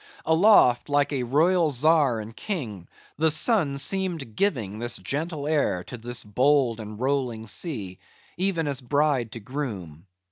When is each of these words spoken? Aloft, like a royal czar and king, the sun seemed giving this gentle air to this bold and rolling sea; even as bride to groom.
Aloft, 0.25 0.89
like 0.89 1.13
a 1.13 1.21
royal 1.21 1.69
czar 1.69 2.19
and 2.19 2.35
king, 2.35 2.87
the 3.19 3.29
sun 3.29 3.77
seemed 3.77 4.35
giving 4.35 4.79
this 4.79 4.97
gentle 4.97 5.47
air 5.47 5.83
to 5.83 5.95
this 5.95 6.23
bold 6.23 6.79
and 6.79 6.99
rolling 6.99 7.45
sea; 7.45 7.99
even 8.35 8.67
as 8.67 8.81
bride 8.81 9.31
to 9.33 9.39
groom. 9.39 10.07